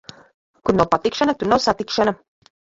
Kur 0.69 0.75
nav 0.77 0.89
patikšana, 0.95 1.35
tur 1.43 1.53
nav 1.53 1.63
satikšana. 1.67 2.17